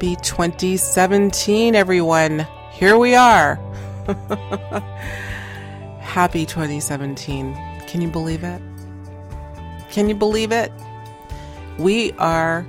Happy 0.00 0.16
2017, 0.16 1.74
everyone. 1.74 2.46
Here 2.72 2.96
we 2.96 3.14
are. 3.14 3.56
Happy 6.00 6.46
2017. 6.46 7.54
Can 7.86 8.00
you 8.00 8.08
believe 8.08 8.42
it? 8.42 8.62
Can 9.90 10.08
you 10.08 10.14
believe 10.14 10.52
it? 10.52 10.72
We 11.78 12.12
are 12.12 12.66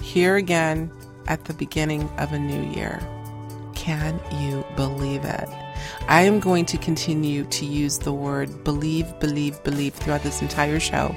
here 0.00 0.36
again 0.36 0.92
at 1.26 1.44
the 1.46 1.54
beginning 1.54 2.08
of 2.18 2.32
a 2.32 2.38
new 2.38 2.62
year. 2.70 3.00
Can 3.74 4.20
you 4.40 4.64
believe 4.76 5.24
it? 5.24 5.48
I 6.06 6.22
am 6.22 6.38
going 6.38 6.66
to 6.66 6.78
continue 6.78 7.46
to 7.46 7.66
use 7.66 7.98
the 7.98 8.12
word 8.12 8.62
believe, 8.62 9.18
believe, 9.18 9.60
believe 9.64 9.94
throughout 9.94 10.22
this 10.22 10.40
entire 10.40 10.78
show 10.78 11.16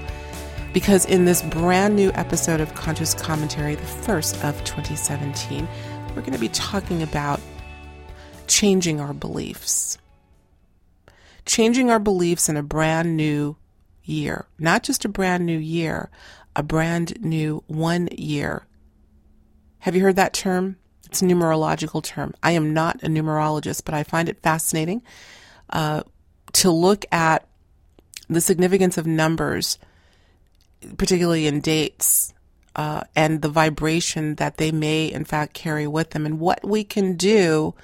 because 0.73 1.05
in 1.05 1.25
this 1.25 1.43
brand 1.43 1.95
new 1.95 2.11
episode 2.15 2.59
of 2.59 2.73
Conscious 2.73 3.13
Commentary, 3.13 3.75
the 3.75 3.85
first 3.85 4.43
of 4.43 4.61
2017, 4.63 5.67
we're 6.09 6.21
going 6.21 6.33
to 6.33 6.39
be 6.39 6.49
talking 6.49 7.03
about 7.03 7.39
changing 8.47 8.99
our 8.99 9.13
beliefs. 9.13 9.99
Changing 11.45 11.91
our 11.91 11.99
beliefs 11.99 12.49
in 12.49 12.57
a 12.57 12.63
brand 12.63 13.15
new 13.15 13.55
year. 14.03 14.47
Not 14.57 14.81
just 14.81 15.05
a 15.05 15.09
brand 15.09 15.45
new 15.45 15.57
year, 15.57 16.09
a 16.55 16.63
brand 16.63 17.21
new 17.23 17.63
one 17.67 18.09
year. 18.11 18.65
Have 19.79 19.95
you 19.95 20.01
heard 20.01 20.15
that 20.15 20.33
term? 20.33 20.77
It's 21.05 21.21
a 21.21 21.25
numerological 21.25 22.03
term. 22.03 22.33
I 22.41 22.51
am 22.51 22.73
not 22.73 23.03
a 23.03 23.07
numerologist, 23.07 23.85
but 23.85 23.93
I 23.93 24.01
find 24.01 24.27
it 24.27 24.41
fascinating 24.41 25.03
uh, 25.69 26.01
to 26.53 26.71
look 26.71 27.05
at 27.11 27.47
the 28.27 28.41
significance 28.41 28.97
of 28.97 29.05
numbers 29.05 29.77
particularly 30.97 31.47
in 31.47 31.61
dates, 31.61 32.33
uh, 32.75 33.03
and 33.15 33.41
the 33.41 33.49
vibration 33.49 34.35
that 34.35 34.57
they 34.57 34.71
may 34.71 35.05
in 35.05 35.25
fact 35.25 35.53
carry 35.53 35.87
with 35.87 36.11
them, 36.11 36.25
and 36.25 36.39
what 36.39 36.63
we 36.65 36.83
can 36.83 37.15
do, 37.15 37.75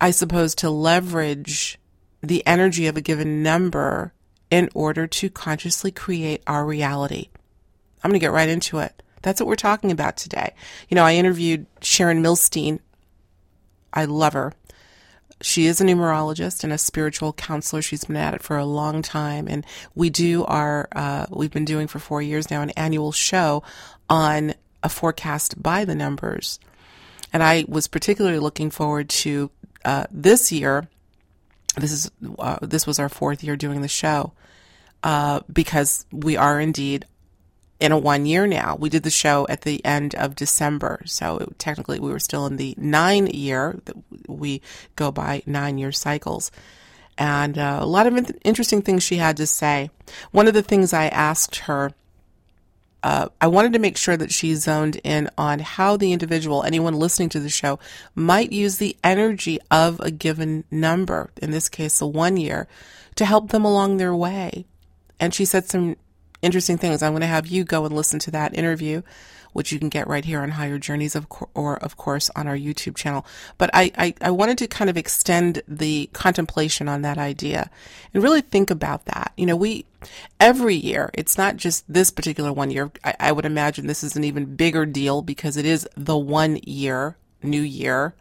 I 0.00 0.10
suppose, 0.10 0.54
to 0.56 0.70
leverage 0.70 1.78
the 2.22 2.46
energy 2.46 2.86
of 2.86 2.96
a 2.96 3.00
given 3.00 3.42
number 3.42 4.12
in 4.50 4.68
order 4.74 5.06
to 5.06 5.30
consciously 5.30 5.90
create 5.90 6.42
our 6.46 6.64
reality. 6.64 7.28
I'm 8.02 8.10
going 8.10 8.20
to 8.20 8.24
get 8.24 8.32
right 8.32 8.48
into 8.48 8.78
it. 8.78 9.02
That's 9.22 9.40
what 9.40 9.48
we're 9.48 9.56
talking 9.56 9.90
about 9.90 10.16
today. 10.16 10.54
You 10.88 10.94
know, 10.94 11.04
I 11.04 11.14
interviewed 11.14 11.66
Sharon 11.80 12.22
Milstein. 12.22 12.80
I 13.92 14.04
love 14.04 14.34
her 14.34 14.52
she 15.40 15.66
is 15.66 15.80
a 15.80 15.84
numerologist 15.84 16.64
and 16.64 16.72
a 16.72 16.78
spiritual 16.78 17.32
counselor. 17.32 17.82
She's 17.82 18.04
been 18.04 18.16
at 18.16 18.34
it 18.34 18.42
for 18.42 18.56
a 18.56 18.64
long 18.64 19.02
time, 19.02 19.48
and 19.48 19.66
we 19.94 20.10
do 20.10 20.44
our 20.44 20.88
uh, 20.92 21.26
we've 21.30 21.50
been 21.50 21.64
doing 21.64 21.86
for 21.86 21.98
four 21.98 22.22
years 22.22 22.50
now 22.50 22.62
an 22.62 22.70
annual 22.70 23.12
show 23.12 23.62
on 24.08 24.54
a 24.82 24.88
forecast 24.88 25.62
by 25.62 25.84
the 25.84 25.94
numbers. 25.94 26.58
And 27.32 27.42
I 27.42 27.64
was 27.66 27.88
particularly 27.88 28.38
looking 28.38 28.70
forward 28.70 29.08
to 29.10 29.50
uh, 29.84 30.04
this 30.10 30.52
year. 30.52 30.88
This 31.76 31.90
is 31.90 32.10
uh, 32.38 32.58
this 32.62 32.86
was 32.86 32.98
our 32.98 33.08
fourth 33.08 33.42
year 33.42 33.56
doing 33.56 33.82
the 33.82 33.88
show 33.88 34.32
uh, 35.02 35.40
because 35.52 36.06
we 36.12 36.36
are 36.36 36.60
indeed 36.60 37.06
in 37.80 37.92
a 37.92 37.98
one 37.98 38.26
year 38.26 38.46
now. 38.46 38.76
We 38.78 38.88
did 38.88 39.02
the 39.02 39.10
show 39.10 39.46
at 39.48 39.62
the 39.62 39.84
end 39.84 40.14
of 40.14 40.36
December. 40.36 41.02
So 41.06 41.52
technically 41.58 42.00
we 42.00 42.10
were 42.10 42.18
still 42.18 42.46
in 42.46 42.56
the 42.56 42.74
nine 42.78 43.26
year 43.26 43.80
we 44.28 44.62
go 44.96 45.10
by 45.10 45.42
nine 45.46 45.78
year 45.78 45.92
cycles. 45.92 46.50
And 47.16 47.58
uh, 47.58 47.78
a 47.80 47.86
lot 47.86 48.06
of 48.06 48.32
interesting 48.44 48.82
things 48.82 49.02
she 49.02 49.16
had 49.16 49.36
to 49.36 49.46
say. 49.46 49.90
One 50.32 50.48
of 50.48 50.54
the 50.54 50.62
things 50.62 50.92
I 50.92 51.06
asked 51.06 51.56
her, 51.60 51.92
uh, 53.02 53.28
I 53.40 53.46
wanted 53.46 53.72
to 53.74 53.78
make 53.78 53.96
sure 53.96 54.16
that 54.16 54.32
she 54.32 54.54
zoned 54.54 55.00
in 55.04 55.30
on 55.38 55.60
how 55.60 55.96
the 55.96 56.12
individual, 56.12 56.64
anyone 56.64 56.94
listening 56.94 57.28
to 57.30 57.40
the 57.40 57.48
show, 57.48 57.78
might 58.14 58.50
use 58.50 58.78
the 58.78 58.96
energy 59.04 59.60
of 59.70 60.00
a 60.00 60.10
given 60.10 60.64
number, 60.70 61.30
in 61.40 61.50
this 61.52 61.68
case, 61.68 62.00
a 62.00 62.06
one 62.06 62.36
year, 62.36 62.66
to 63.14 63.24
help 63.24 63.50
them 63.50 63.64
along 63.64 63.96
their 63.98 64.14
way. 64.14 64.64
And 65.20 65.32
she 65.32 65.44
said 65.44 65.66
some 65.66 65.96
interesting 66.44 66.78
things. 66.78 67.02
I'm 67.02 67.12
going 67.12 67.22
to 67.22 67.26
have 67.26 67.46
you 67.46 67.64
go 67.64 67.84
and 67.84 67.94
listen 67.94 68.18
to 68.20 68.30
that 68.32 68.54
interview, 68.54 69.02
which 69.52 69.72
you 69.72 69.78
can 69.78 69.88
get 69.88 70.06
right 70.06 70.24
here 70.24 70.40
on 70.40 70.50
Higher 70.50 70.78
Journeys, 70.78 71.16
of 71.16 71.28
co- 71.28 71.48
or 71.54 71.76
of 71.76 71.96
course 71.96 72.30
on 72.36 72.46
our 72.46 72.56
YouTube 72.56 72.96
channel. 72.96 73.24
But 73.56 73.70
I, 73.72 73.90
I, 73.96 74.14
I 74.20 74.30
wanted 74.30 74.58
to 74.58 74.66
kind 74.68 74.90
of 74.90 74.96
extend 74.96 75.62
the 75.66 76.10
contemplation 76.12 76.88
on 76.88 77.02
that 77.02 77.18
idea 77.18 77.70
and 78.12 78.22
really 78.22 78.42
think 78.42 78.70
about 78.70 79.06
that. 79.06 79.32
You 79.36 79.46
know, 79.46 79.56
we 79.56 79.86
every 80.38 80.74
year, 80.74 81.10
it's 81.14 81.38
not 81.38 81.56
just 81.56 81.84
this 81.92 82.10
particular 82.10 82.52
one 82.52 82.70
year. 82.70 82.90
I, 83.02 83.14
I 83.18 83.32
would 83.32 83.46
imagine 83.46 83.86
this 83.86 84.04
is 84.04 84.16
an 84.16 84.24
even 84.24 84.56
bigger 84.56 84.86
deal 84.86 85.22
because 85.22 85.56
it 85.56 85.64
is 85.64 85.88
the 85.96 86.18
one 86.18 86.58
year, 86.64 87.16
new 87.42 87.62
year. 87.62 88.14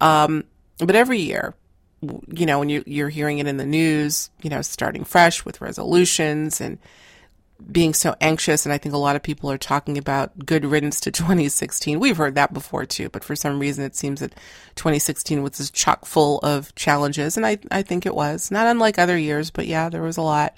Um, 0.00 0.44
but 0.78 0.96
every 0.96 1.20
year, 1.20 1.54
you 2.02 2.46
know, 2.46 2.58
when 2.58 2.68
you, 2.68 2.82
you're 2.86 3.08
hearing 3.08 3.38
it 3.38 3.46
in 3.46 3.56
the 3.56 3.66
news, 3.66 4.30
you 4.42 4.50
know, 4.50 4.62
starting 4.62 5.04
fresh 5.04 5.44
with 5.44 5.60
resolutions 5.60 6.60
and 6.60 6.78
being 7.70 7.94
so 7.94 8.14
anxious, 8.20 8.66
and 8.66 8.72
I 8.72 8.78
think 8.78 8.94
a 8.94 8.98
lot 8.98 9.16
of 9.16 9.22
people 9.22 9.50
are 9.50 9.58
talking 9.58 9.96
about 9.96 10.44
good 10.44 10.64
riddance 10.64 11.00
to 11.00 11.10
2016. 11.12 11.98
We've 12.00 12.16
heard 12.16 12.34
that 12.34 12.52
before 12.52 12.84
too, 12.84 13.08
but 13.08 13.24
for 13.24 13.36
some 13.36 13.58
reason 13.58 13.84
it 13.84 13.96
seems 13.96 14.20
that 14.20 14.34
2016 14.76 15.42
was 15.42 15.58
just 15.58 15.74
chock 15.74 16.04
full 16.04 16.38
of 16.40 16.74
challenges, 16.74 17.36
and 17.36 17.46
I, 17.46 17.58
I 17.70 17.82
think 17.82 18.06
it 18.06 18.14
was. 18.14 18.50
Not 18.50 18.66
unlike 18.66 18.98
other 18.98 19.16
years, 19.16 19.50
but 19.50 19.66
yeah, 19.66 19.88
there 19.88 20.02
was 20.02 20.16
a 20.16 20.22
lot. 20.22 20.56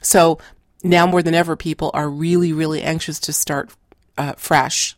So 0.00 0.38
now 0.82 1.06
more 1.06 1.22
than 1.22 1.34
ever, 1.34 1.56
people 1.56 1.90
are 1.94 2.08
really, 2.08 2.52
really 2.52 2.82
anxious 2.82 3.18
to 3.20 3.32
start 3.32 3.74
uh, 4.18 4.34
fresh. 4.34 4.96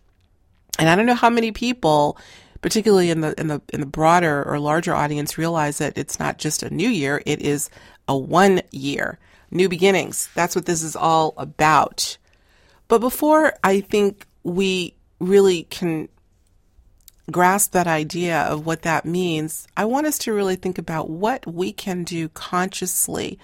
And 0.78 0.88
I 0.88 0.96
don't 0.96 1.06
know 1.06 1.14
how 1.14 1.30
many 1.30 1.50
people, 1.52 2.18
particularly 2.60 3.10
in 3.10 3.20
the 3.20 3.38
in 3.40 3.48
the 3.48 3.60
in 3.72 3.80
the 3.80 3.86
broader 3.86 4.44
or 4.48 4.58
larger 4.60 4.94
audience, 4.94 5.38
realize 5.38 5.78
that 5.78 5.98
it's 5.98 6.20
not 6.20 6.38
just 6.38 6.62
a 6.62 6.72
new 6.72 6.88
year; 6.88 7.22
it 7.26 7.40
is 7.40 7.70
a 8.06 8.16
one 8.16 8.62
year 8.70 9.18
new 9.50 9.68
beginnings. 9.68 10.28
That's 10.34 10.54
what 10.54 10.66
this 10.66 10.82
is 10.82 10.96
all 10.96 11.34
about. 11.36 12.18
But 12.88 13.00
before 13.00 13.54
I 13.62 13.80
think 13.80 14.26
we 14.42 14.94
really 15.20 15.64
can 15.64 16.08
grasp 17.30 17.72
that 17.72 17.86
idea 17.86 18.40
of 18.42 18.64
what 18.64 18.82
that 18.82 19.04
means, 19.04 19.66
I 19.76 19.84
want 19.84 20.06
us 20.06 20.18
to 20.20 20.32
really 20.32 20.56
think 20.56 20.78
about 20.78 21.10
what 21.10 21.46
we 21.46 21.72
can 21.72 22.04
do 22.04 22.28
consciously 22.30 23.38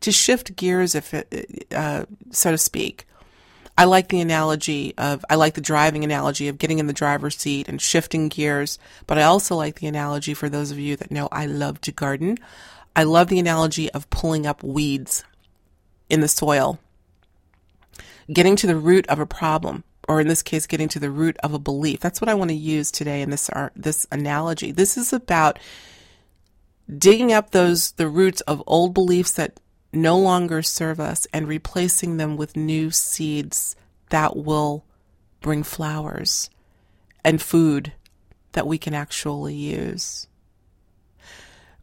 to 0.00 0.12
shift 0.12 0.56
gears, 0.56 0.94
if 0.94 1.14
it, 1.14 1.66
uh, 1.74 2.06
so 2.30 2.50
to 2.50 2.58
speak. 2.58 3.06
I 3.78 3.84
like 3.84 4.08
the 4.08 4.22
analogy 4.22 4.94
of, 4.96 5.22
I 5.28 5.34
like 5.34 5.54
the 5.54 5.60
driving 5.60 6.02
analogy 6.02 6.48
of 6.48 6.56
getting 6.56 6.78
in 6.78 6.86
the 6.86 6.94
driver's 6.94 7.36
seat 7.36 7.68
and 7.68 7.80
shifting 7.80 8.28
gears, 8.28 8.78
but 9.06 9.18
I 9.18 9.24
also 9.24 9.54
like 9.54 9.80
the 9.80 9.86
analogy 9.86 10.32
for 10.32 10.48
those 10.48 10.70
of 10.70 10.78
you 10.78 10.96
that 10.96 11.10
know 11.10 11.28
I 11.30 11.44
love 11.44 11.82
to 11.82 11.92
garden. 11.92 12.38
I 12.94 13.02
love 13.02 13.28
the 13.28 13.38
analogy 13.38 13.90
of 13.92 14.08
pulling 14.08 14.46
up 14.46 14.62
weeds 14.62 15.24
in 16.08 16.20
the 16.20 16.28
soil, 16.28 16.78
getting 18.32 18.56
to 18.56 18.66
the 18.66 18.76
root 18.76 19.06
of 19.08 19.18
a 19.18 19.26
problem, 19.26 19.84
or 20.08 20.20
in 20.20 20.28
this 20.28 20.42
case, 20.42 20.66
getting 20.66 20.88
to 20.88 20.98
the 20.98 21.10
root 21.10 21.36
of 21.42 21.52
a 21.52 21.58
belief. 21.58 22.00
That's 22.00 22.20
what 22.20 22.28
I 22.28 22.34
want 22.34 22.50
to 22.50 22.56
use 22.56 22.90
today 22.90 23.22
in 23.22 23.30
this 23.30 23.48
art, 23.50 23.72
this 23.76 24.06
analogy. 24.12 24.72
This 24.72 24.96
is 24.96 25.12
about 25.12 25.58
digging 26.98 27.32
up 27.32 27.50
those 27.50 27.92
the 27.92 28.08
roots 28.08 28.40
of 28.42 28.62
old 28.66 28.94
beliefs 28.94 29.32
that 29.32 29.58
no 29.92 30.18
longer 30.18 30.62
serve 30.62 31.00
us 31.00 31.26
and 31.32 31.48
replacing 31.48 32.16
them 32.16 32.36
with 32.36 32.56
new 32.56 32.90
seeds 32.90 33.74
that 34.10 34.36
will 34.36 34.84
bring 35.40 35.62
flowers 35.62 36.50
and 37.24 37.40
food 37.42 37.92
that 38.52 38.66
we 38.66 38.78
can 38.78 38.94
actually 38.94 39.54
use. 39.54 40.26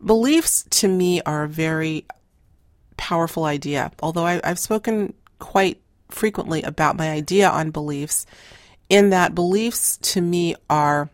Beliefs 0.03 0.65
to 0.69 0.87
me 0.87 1.21
are 1.21 1.47
very 1.47 2.05
powerful 3.03 3.43
idea. 3.43 3.91
Although 4.01 4.25
I, 4.25 4.39
I've 4.45 4.57
spoken 4.57 5.13
quite 5.39 5.81
frequently 6.07 6.61
about 6.63 6.95
my 6.95 7.09
idea 7.11 7.49
on 7.49 7.69
beliefs, 7.69 8.25
in 8.87 9.09
that 9.09 9.35
beliefs 9.35 9.97
to 10.13 10.21
me 10.21 10.55
are 10.69 11.09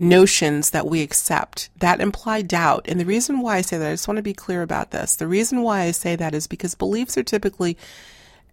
notions 0.00 0.70
that 0.70 0.88
we 0.88 1.00
accept 1.00 1.70
that 1.78 2.00
imply 2.00 2.42
doubt. 2.42 2.86
And 2.88 2.98
the 2.98 3.06
reason 3.06 3.40
why 3.40 3.58
I 3.58 3.60
say 3.60 3.78
that, 3.78 3.88
I 3.88 3.92
just 3.92 4.08
want 4.08 4.16
to 4.16 4.22
be 4.22 4.34
clear 4.34 4.62
about 4.62 4.90
this. 4.90 5.14
The 5.14 5.28
reason 5.28 5.62
why 5.62 5.82
I 5.82 5.92
say 5.92 6.16
that 6.16 6.34
is 6.34 6.48
because 6.48 6.74
beliefs 6.74 7.16
are 7.16 7.22
typically 7.22 7.78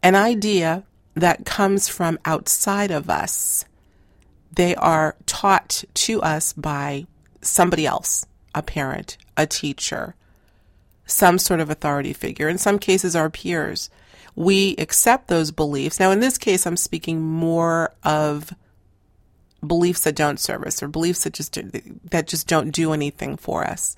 an 0.03 0.13
idea 0.13 0.83
that 1.15 1.43
comes 1.43 1.87
from 1.87 2.19
outside 2.23 2.91
of 2.91 3.09
us. 3.09 3.65
They 4.51 4.75
are 4.75 5.15
taught 5.25 5.83
to 5.95 6.21
us 6.21 6.53
by 6.53 7.07
somebody 7.41 7.87
else, 7.87 8.27
a 8.53 8.61
parent, 8.61 9.17
a 9.35 9.47
teacher, 9.47 10.13
some 11.05 11.37
sort 11.37 11.59
of 11.59 11.69
authority 11.69 12.13
figure. 12.13 12.49
In 12.49 12.57
some 12.57 12.79
cases, 12.79 13.15
our 13.15 13.29
peers. 13.29 13.89
We 14.35 14.75
accept 14.77 15.27
those 15.27 15.51
beliefs. 15.51 15.99
Now, 15.99 16.11
in 16.11 16.19
this 16.19 16.37
case, 16.37 16.65
I'm 16.65 16.77
speaking 16.77 17.21
more 17.21 17.93
of 18.03 18.53
beliefs 19.65 20.03
that 20.03 20.15
don't 20.15 20.39
serve 20.39 20.63
us 20.63 20.81
or 20.81 20.87
beliefs 20.87 21.23
that 21.23 21.33
just 21.33 21.57
that 22.09 22.27
just 22.27 22.47
don't 22.47 22.71
do 22.71 22.93
anything 22.93 23.37
for 23.37 23.63
us. 23.63 23.95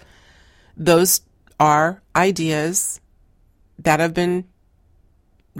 Those 0.77 1.21
are 1.59 2.01
ideas 2.15 2.99
that 3.79 3.99
have 3.99 4.13
been 4.13 4.45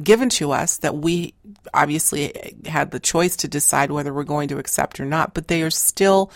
given 0.02 0.30
to 0.30 0.52
us 0.52 0.78
that 0.80 0.98
we 0.98 1.34
obviously 1.74 2.54
had 2.66 2.92
the 2.92 3.00
choice 3.00 3.38
to 3.38 3.48
decide 3.48 3.92
whether 3.92 4.14
we're 4.14 4.24
going 4.24 4.50
to 4.50 4.58
accept 4.58 5.00
or 5.00 5.06
not, 5.06 5.34
but 5.34 5.48
they 5.48 5.62
are 5.62 5.70
still 5.70 6.32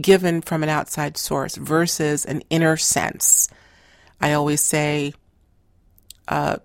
given 0.00 0.40
from 0.40 0.62
an 0.62 0.68
outside 0.70 1.18
source 1.18 1.56
versus 1.56 2.24
an 2.24 2.42
inner 2.48 2.76
sense. 2.76 3.48
I 4.22 4.32
always 4.32 4.60
say, 4.60 5.12
uh, 6.28 6.56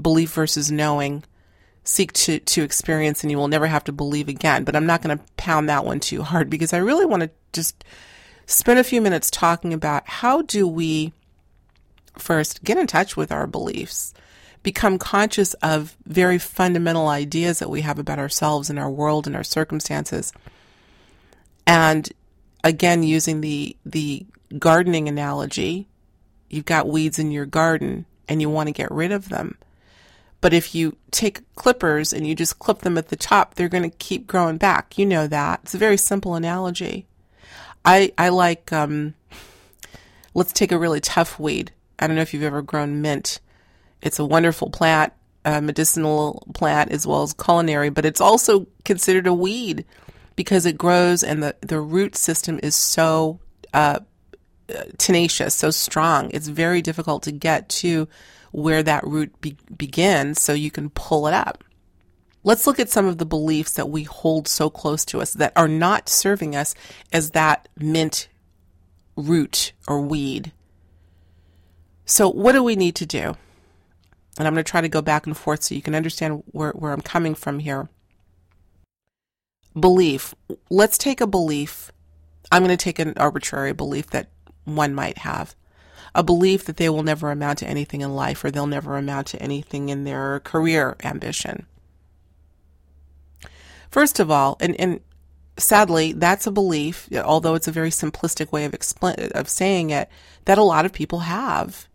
belief 0.00 0.32
versus 0.32 0.70
knowing. 0.70 1.24
Seek 1.86 2.14
to, 2.14 2.38
to 2.38 2.62
experience 2.62 3.22
and 3.22 3.30
you 3.30 3.36
will 3.36 3.48
never 3.48 3.66
have 3.66 3.84
to 3.84 3.92
believe 3.92 4.28
again. 4.28 4.64
But 4.64 4.74
I'm 4.74 4.86
not 4.86 5.02
going 5.02 5.18
to 5.18 5.24
pound 5.36 5.68
that 5.68 5.84
one 5.84 6.00
too 6.00 6.22
hard 6.22 6.48
because 6.48 6.72
I 6.72 6.78
really 6.78 7.04
want 7.04 7.24
to 7.24 7.30
just 7.52 7.84
spend 8.46 8.78
a 8.78 8.84
few 8.84 9.02
minutes 9.02 9.30
talking 9.30 9.74
about 9.74 10.08
how 10.08 10.40
do 10.42 10.66
we 10.66 11.12
first 12.16 12.64
get 12.64 12.78
in 12.78 12.86
touch 12.86 13.16
with 13.16 13.30
our 13.30 13.46
beliefs 13.46 14.14
become 14.62 14.98
conscious 14.98 15.52
of 15.54 15.96
very 16.06 16.38
fundamental 16.38 17.08
ideas 17.08 17.58
that 17.58 17.70
we 17.70 17.82
have 17.82 17.98
about 17.98 18.18
ourselves 18.18 18.70
and 18.70 18.78
our 18.78 18.90
world 18.90 19.26
and 19.26 19.36
our 19.36 19.44
circumstances. 19.44 20.32
And 21.66 22.10
again, 22.64 23.02
using 23.02 23.42
the, 23.42 23.76
the 23.84 24.26
gardening 24.58 25.06
analogy, 25.06 25.86
you've 26.54 26.64
got 26.64 26.88
weeds 26.88 27.18
in 27.18 27.32
your 27.32 27.46
garden 27.46 28.06
and 28.28 28.40
you 28.40 28.48
want 28.48 28.68
to 28.68 28.72
get 28.72 28.90
rid 28.90 29.12
of 29.12 29.28
them. 29.28 29.58
But 30.40 30.52
if 30.52 30.74
you 30.74 30.96
take 31.10 31.40
clippers 31.54 32.12
and 32.12 32.26
you 32.26 32.34
just 32.34 32.58
clip 32.58 32.80
them 32.80 32.98
at 32.98 33.08
the 33.08 33.16
top, 33.16 33.54
they're 33.54 33.68
going 33.68 33.90
to 33.90 33.96
keep 33.96 34.26
growing 34.26 34.58
back. 34.58 34.98
You 34.98 35.06
know 35.06 35.26
that. 35.26 35.60
It's 35.62 35.74
a 35.74 35.78
very 35.78 35.96
simple 35.96 36.34
analogy. 36.34 37.06
I, 37.84 38.12
I 38.18 38.28
like, 38.28 38.72
um, 38.72 39.14
let's 40.34 40.52
take 40.52 40.70
a 40.70 40.78
really 40.78 41.00
tough 41.00 41.38
weed. 41.38 41.72
I 41.98 42.06
don't 42.06 42.16
know 42.16 42.22
if 42.22 42.34
you've 42.34 42.42
ever 42.42 42.62
grown 42.62 43.00
mint. 43.00 43.40
It's 44.02 44.18
a 44.18 44.24
wonderful 44.24 44.70
plant, 44.70 45.14
a 45.46 45.62
medicinal 45.62 46.46
plant 46.52 46.92
as 46.92 47.06
well 47.06 47.22
as 47.22 47.32
culinary, 47.32 47.88
but 47.88 48.04
it's 48.04 48.20
also 48.20 48.66
considered 48.84 49.26
a 49.26 49.34
weed 49.34 49.86
because 50.36 50.66
it 50.66 50.76
grows 50.76 51.22
and 51.22 51.42
the, 51.42 51.56
the 51.62 51.80
root 51.80 52.16
system 52.16 52.60
is 52.62 52.74
so 52.74 53.38
uh, 53.72 54.00
tenacious, 54.98 55.54
so 55.54 55.70
strong. 55.70 56.30
It's 56.32 56.48
very 56.48 56.82
difficult 56.82 57.22
to 57.24 57.32
get 57.32 57.68
to 57.70 58.08
where 58.52 58.82
that 58.82 59.04
root 59.04 59.40
be- 59.40 59.56
begins 59.76 60.40
so 60.40 60.52
you 60.52 60.70
can 60.70 60.90
pull 60.90 61.26
it 61.26 61.34
up. 61.34 61.64
Let's 62.42 62.66
look 62.66 62.78
at 62.78 62.90
some 62.90 63.06
of 63.06 63.18
the 63.18 63.26
beliefs 63.26 63.72
that 63.74 63.88
we 63.88 64.02
hold 64.02 64.48
so 64.48 64.68
close 64.68 65.04
to 65.06 65.20
us 65.20 65.32
that 65.34 65.52
are 65.56 65.68
not 65.68 66.08
serving 66.08 66.54
us 66.54 66.74
as 67.12 67.30
that 67.30 67.68
mint 67.78 68.28
root 69.16 69.72
or 69.88 70.00
weed. 70.00 70.52
So, 72.04 72.28
what 72.28 72.52
do 72.52 72.62
we 72.62 72.76
need 72.76 72.96
to 72.96 73.06
do? 73.06 73.36
and 74.38 74.48
I'm 74.48 74.54
going 74.54 74.64
to 74.64 74.70
try 74.70 74.80
to 74.80 74.88
go 74.88 75.02
back 75.02 75.26
and 75.26 75.36
forth 75.36 75.62
so 75.62 75.74
you 75.74 75.82
can 75.82 75.94
understand 75.94 76.42
where, 76.46 76.72
where 76.72 76.92
I'm 76.92 77.00
coming 77.00 77.34
from 77.34 77.60
here. 77.60 77.88
Belief. 79.78 80.34
Let's 80.70 80.98
take 80.98 81.20
a 81.20 81.26
belief. 81.26 81.92
I'm 82.50 82.62
going 82.62 82.76
to 82.76 82.82
take 82.82 82.98
an 82.98 83.14
arbitrary 83.16 83.72
belief 83.72 84.08
that 84.10 84.30
one 84.64 84.94
might 84.94 85.18
have. 85.18 85.54
A 86.14 86.22
belief 86.22 86.64
that 86.64 86.76
they 86.76 86.88
will 86.88 87.02
never 87.02 87.30
amount 87.30 87.58
to 87.58 87.68
anything 87.68 88.00
in 88.00 88.14
life 88.14 88.44
or 88.44 88.50
they'll 88.50 88.66
never 88.66 88.96
amount 88.96 89.28
to 89.28 89.42
anything 89.42 89.88
in 89.88 90.04
their 90.04 90.40
career 90.40 90.96
ambition. 91.02 91.66
First 93.90 94.20
of 94.20 94.30
all, 94.30 94.56
and, 94.60 94.78
and 94.80 95.00
sadly, 95.56 96.12
that's 96.12 96.46
a 96.46 96.52
belief, 96.52 97.08
although 97.12 97.54
it's 97.54 97.68
a 97.68 97.72
very 97.72 97.90
simplistic 97.90 98.52
way 98.52 98.64
of 98.64 98.74
explain, 98.74 99.14
of 99.34 99.48
saying 99.48 99.90
it, 99.90 100.08
that 100.44 100.58
a 100.58 100.62
lot 100.62 100.86
of 100.86 100.92
people 100.92 101.20
have. 101.20 101.88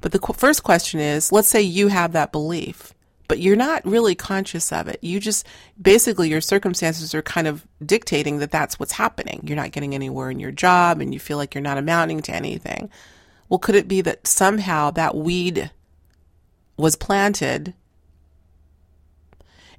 But 0.00 0.12
the 0.12 0.18
qu- 0.18 0.34
first 0.34 0.62
question 0.62 1.00
is 1.00 1.32
let's 1.32 1.48
say 1.48 1.60
you 1.62 1.88
have 1.88 2.12
that 2.12 2.32
belief, 2.32 2.94
but 3.28 3.38
you're 3.38 3.56
not 3.56 3.84
really 3.84 4.14
conscious 4.14 4.72
of 4.72 4.88
it. 4.88 4.98
You 5.02 5.20
just 5.20 5.46
basically 5.80 6.30
your 6.30 6.40
circumstances 6.40 7.14
are 7.14 7.22
kind 7.22 7.46
of 7.46 7.66
dictating 7.84 8.38
that 8.38 8.50
that's 8.50 8.80
what's 8.80 8.92
happening. 8.92 9.42
You're 9.44 9.56
not 9.56 9.72
getting 9.72 9.94
anywhere 9.94 10.30
in 10.30 10.40
your 10.40 10.50
job 10.50 11.00
and 11.00 11.12
you 11.12 11.20
feel 11.20 11.36
like 11.36 11.54
you're 11.54 11.62
not 11.62 11.78
amounting 11.78 12.22
to 12.22 12.34
anything. 12.34 12.90
Well, 13.48 13.58
could 13.58 13.74
it 13.74 13.86
be 13.86 14.00
that 14.00 14.26
somehow 14.26 14.90
that 14.92 15.14
weed 15.14 15.70
was 16.76 16.96
planted 16.96 17.74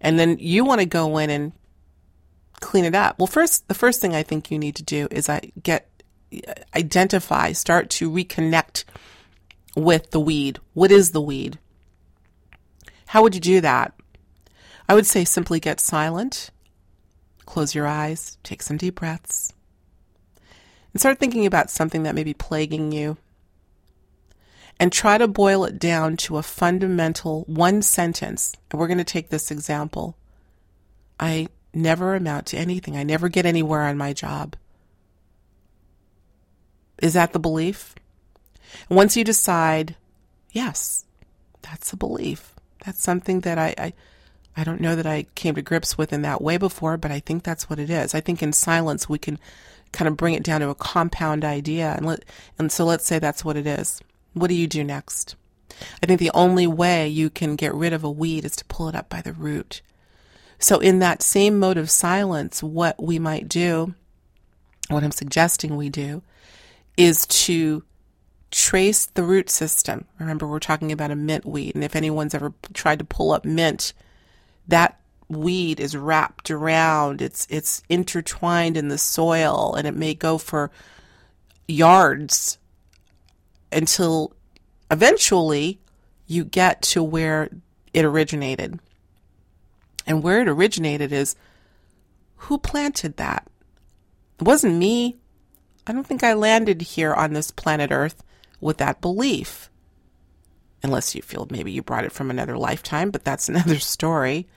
and 0.01 0.19
then 0.19 0.37
you 0.39 0.63
want 0.63 0.79
to 0.79 0.85
go 0.85 1.17
in 1.17 1.29
and 1.29 1.51
clean 2.59 2.85
it 2.85 2.95
up? 2.95 3.17
Well, 3.19 3.27
first, 3.27 3.67
the 3.67 3.73
first 3.73 3.99
thing 3.99 4.15
I 4.15 4.23
think 4.23 4.51
you 4.51 4.59
need 4.59 4.75
to 4.75 4.83
do 4.83 5.07
is 5.09 5.27
I 5.27 5.51
get 5.61 5.89
uh, 6.47 6.53
identify, 6.75 7.51
start 7.53 7.89
to 7.89 8.11
reconnect 8.11 8.83
with 9.75 10.11
the 10.11 10.19
weed. 10.19 10.59
What 10.73 10.91
is 10.91 11.11
the 11.11 11.21
weed? 11.21 11.57
How 13.09 13.23
would 13.23 13.33
you 13.33 13.41
do 13.41 13.61
that? 13.61 13.95
I 14.87 14.93
would 14.93 15.07
say 15.07 15.25
simply 15.25 15.59
get 15.59 15.79
silent, 15.79 16.51
close 17.47 17.73
your 17.73 17.87
eyes, 17.87 18.37
take 18.43 18.61
some 18.61 18.77
deep 18.77 18.99
breaths, 18.99 19.51
and 20.93 20.99
start 20.99 21.17
thinking 21.17 21.47
about 21.47 21.71
something 21.71 22.03
that 22.03 22.13
may 22.13 22.23
be 22.23 22.35
plaguing 22.35 22.91
you. 22.91 23.17
And 24.79 24.93
try 24.93 25.17
to 25.17 25.27
boil 25.27 25.65
it 25.65 25.79
down 25.79 26.17
to 26.17 26.37
a 26.37 26.43
fundamental 26.43 27.45
one 27.47 27.81
sentence. 27.81 28.53
And 28.69 28.79
we're 28.79 28.85
going 28.85 28.99
to 28.99 29.03
take 29.03 29.29
this 29.29 29.49
example. 29.49 30.15
I 31.19 31.47
never 31.73 32.13
amount 32.13 32.45
to 32.47 32.57
anything. 32.57 32.95
I 32.95 33.01
never 33.01 33.27
get 33.27 33.47
anywhere 33.47 33.81
on 33.81 33.97
my 33.97 34.13
job. 34.13 34.55
Is 37.01 37.15
that 37.15 37.33
the 37.33 37.39
belief? 37.39 37.95
Once 38.87 39.17
you 39.17 39.23
decide, 39.23 39.95
yes, 40.51 41.05
that's 41.63 41.91
a 41.91 41.97
belief. 41.97 42.53
That's 42.85 43.01
something 43.01 43.41
that 43.41 43.57
I, 43.57 43.73
I, 43.77 43.93
I 44.55 44.63
don't 44.63 44.81
know 44.81 44.95
that 44.95 45.05
I 45.05 45.25
came 45.35 45.55
to 45.55 45.61
grips 45.61 45.97
with 45.97 46.13
in 46.13 46.21
that 46.23 46.41
way 46.41 46.57
before, 46.57 46.97
but 46.97 47.11
I 47.11 47.19
think 47.19 47.43
that's 47.43 47.69
what 47.69 47.79
it 47.79 47.89
is. 47.89 48.15
I 48.15 48.21
think 48.21 48.41
in 48.41 48.53
silence 48.53 49.09
we 49.09 49.17
can 49.17 49.39
kind 49.91 50.07
of 50.07 50.17
bring 50.17 50.33
it 50.33 50.43
down 50.43 50.61
to 50.61 50.69
a 50.69 50.75
compound 50.75 51.43
idea, 51.43 51.93
and 51.95 52.05
let, 52.05 52.23
and 52.57 52.71
so 52.71 52.85
let's 52.85 53.05
say 53.05 53.19
that's 53.19 53.43
what 53.43 53.57
it 53.57 53.65
is. 53.65 54.01
What 54.33 54.47
do 54.47 54.53
you 54.53 54.67
do 54.67 54.83
next? 54.83 55.35
I 56.03 56.05
think 56.05 56.19
the 56.19 56.31
only 56.33 56.67
way 56.67 57.07
you 57.07 57.29
can 57.29 57.55
get 57.55 57.73
rid 57.73 57.93
of 57.93 58.03
a 58.03 58.11
weed 58.11 58.45
is 58.45 58.55
to 58.57 58.65
pull 58.65 58.89
it 58.89 58.95
up 58.95 59.09
by 59.09 59.21
the 59.21 59.33
root. 59.33 59.81
So, 60.59 60.79
in 60.79 60.99
that 60.99 61.23
same 61.23 61.57
mode 61.57 61.77
of 61.77 61.89
silence, 61.89 62.61
what 62.61 63.01
we 63.01 63.17
might 63.17 63.47
do, 63.47 63.95
what 64.89 65.03
I'm 65.03 65.11
suggesting 65.11 65.77
we 65.77 65.89
do, 65.89 66.21
is 66.97 67.25
to 67.27 67.83
trace 68.51 69.05
the 69.05 69.23
root 69.23 69.49
system. 69.49 70.05
Remember, 70.19 70.47
we're 70.47 70.59
talking 70.59 70.91
about 70.91 71.11
a 71.11 71.15
mint 71.15 71.45
weed, 71.45 71.75
and 71.75 71.83
if 71.83 71.95
anyone's 71.95 72.33
ever 72.33 72.53
tried 72.73 72.99
to 72.99 73.05
pull 73.05 73.31
up 73.31 73.45
mint, 73.45 73.93
that 74.67 74.99
weed 75.27 75.79
is 75.79 75.95
wrapped 75.95 76.49
around, 76.49 77.21
it's 77.21 77.45
it's 77.49 77.83
intertwined 77.89 78.77
in 78.77 78.87
the 78.87 78.97
soil, 78.97 79.75
and 79.75 79.87
it 79.87 79.95
may 79.95 80.13
go 80.13 80.37
for 80.37 80.71
yards 81.67 82.57
until 83.71 84.33
eventually 84.89 85.79
you 86.25 86.43
get 86.43 86.81
to 86.81 87.03
where 87.03 87.49
it 87.93 88.05
originated. 88.05 88.79
And 90.07 90.23
where 90.23 90.41
it 90.41 90.47
originated 90.47 91.11
is 91.11 91.35
who 92.35 92.57
planted 92.57 93.17
that? 93.17 93.47
It 94.39 94.43
wasn't 94.43 94.75
me. 94.75 95.17
I 95.85 95.91
don't 95.91 96.07
think 96.07 96.23
I 96.23 96.33
landed 96.33 96.81
here 96.81 97.13
on 97.13 97.33
this 97.33 97.51
planet 97.51 97.91
Earth 97.91 98.23
with 98.61 98.77
that 98.77 99.01
belief. 99.01 99.69
Unless 100.81 101.15
you 101.15 101.21
feel 101.21 101.47
maybe 101.49 101.71
you 101.71 101.81
brought 101.81 102.05
it 102.05 102.11
from 102.11 102.29
another 102.29 102.57
lifetime, 102.57 103.11
but 103.11 103.23
that's 103.23 103.49
another 103.49 103.79
story. 103.79 104.47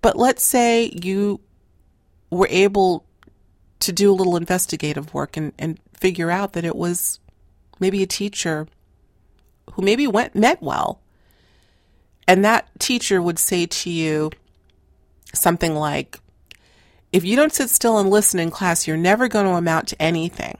But 0.00 0.16
let's 0.16 0.42
say 0.42 0.92
you 1.02 1.40
were 2.30 2.48
able 2.50 3.04
to 3.80 3.92
do 3.92 4.10
a 4.10 4.14
little 4.14 4.36
investigative 4.36 5.14
work 5.14 5.36
and, 5.36 5.52
and 5.58 5.78
figure 5.94 6.30
out 6.30 6.52
that 6.52 6.64
it 6.64 6.76
was 6.76 7.20
maybe 7.80 8.02
a 8.02 8.06
teacher 8.06 8.66
who 9.72 9.82
maybe 9.82 10.06
went 10.06 10.34
met 10.34 10.62
well. 10.62 11.00
And 12.26 12.44
that 12.44 12.68
teacher 12.78 13.22
would 13.22 13.38
say 13.38 13.66
to 13.66 13.90
you 13.90 14.30
something 15.32 15.74
like, 15.74 16.18
if 17.12 17.24
you 17.24 17.36
don't 17.36 17.52
sit 17.52 17.70
still 17.70 17.98
and 17.98 18.10
listen 18.10 18.38
in 18.38 18.50
class, 18.50 18.86
you're 18.86 18.96
never 18.96 19.28
going 19.28 19.46
to 19.46 19.52
amount 19.52 19.88
to 19.88 20.02
anything. 20.02 20.58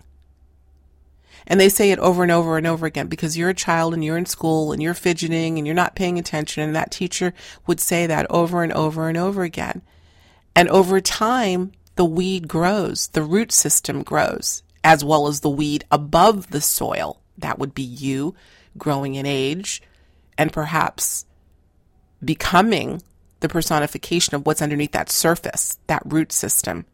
And 1.50 1.58
they 1.58 1.70
say 1.70 1.90
it 1.90 1.98
over 1.98 2.22
and 2.22 2.30
over 2.30 2.58
and 2.58 2.66
over 2.66 2.84
again 2.84 3.08
because 3.08 3.36
you're 3.36 3.48
a 3.48 3.54
child 3.54 3.94
and 3.94 4.04
you're 4.04 4.18
in 4.18 4.26
school 4.26 4.70
and 4.70 4.82
you're 4.82 4.94
fidgeting 4.94 5.56
and 5.56 5.66
you're 5.66 5.74
not 5.74 5.96
paying 5.96 6.18
attention. 6.18 6.62
And 6.62 6.76
that 6.76 6.90
teacher 6.90 7.32
would 7.66 7.80
say 7.80 8.06
that 8.06 8.30
over 8.30 8.62
and 8.62 8.72
over 8.74 9.08
and 9.08 9.16
over 9.16 9.42
again. 9.42 9.80
And 10.54 10.68
over 10.68 11.00
time, 11.00 11.72
the 11.96 12.04
weed 12.04 12.48
grows, 12.48 13.08
the 13.08 13.22
root 13.22 13.50
system 13.50 14.02
grows, 14.02 14.62
as 14.84 15.02
well 15.02 15.26
as 15.26 15.40
the 15.40 15.48
weed 15.48 15.84
above 15.90 16.50
the 16.50 16.60
soil. 16.60 17.22
That 17.38 17.58
would 17.58 17.74
be 17.74 17.82
you 17.82 18.34
growing 18.76 19.14
in 19.14 19.24
age 19.24 19.82
and 20.36 20.52
perhaps 20.52 21.24
becoming 22.22 23.02
the 23.40 23.48
personification 23.48 24.34
of 24.34 24.44
what's 24.44 24.62
underneath 24.62 24.92
that 24.92 25.10
surface, 25.10 25.78
that 25.86 26.02
root 26.04 26.30
system. 26.30 26.84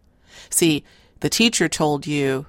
See, 0.49 0.85
the 1.21 1.31
teacher 1.31 1.69
told 1.69 2.07
you 2.07 2.47